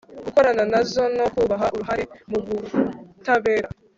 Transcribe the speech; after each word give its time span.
gukorana 0.25 0.63
nazo 0.71 1.03
no 1.17 1.25
kubaha 1.33 1.65
uruhare 1.75 2.03
mu 2.29 2.39
butabera 2.45 3.67